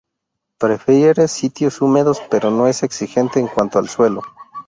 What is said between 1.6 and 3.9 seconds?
húmedos, pero no es exigente en cuanto al